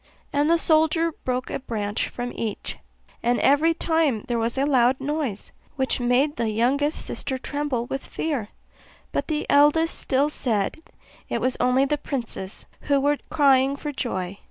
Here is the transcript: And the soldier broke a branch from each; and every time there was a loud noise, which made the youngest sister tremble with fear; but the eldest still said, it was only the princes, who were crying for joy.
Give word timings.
And 0.33 0.49
the 0.49 0.57
soldier 0.57 1.11
broke 1.11 1.51
a 1.51 1.59
branch 1.59 2.07
from 2.09 2.33
each; 2.33 2.79
and 3.21 3.39
every 3.39 3.75
time 3.75 4.23
there 4.27 4.39
was 4.39 4.57
a 4.57 4.65
loud 4.65 4.99
noise, 4.99 5.51
which 5.75 5.99
made 5.99 6.37
the 6.37 6.49
youngest 6.49 7.05
sister 7.05 7.37
tremble 7.37 7.85
with 7.85 8.03
fear; 8.03 8.47
but 9.11 9.27
the 9.27 9.45
eldest 9.47 9.95
still 9.95 10.31
said, 10.31 10.77
it 11.29 11.39
was 11.39 11.55
only 11.59 11.85
the 11.85 11.99
princes, 11.99 12.65
who 12.89 12.99
were 12.99 13.19
crying 13.29 13.75
for 13.75 13.91
joy. 13.91 14.39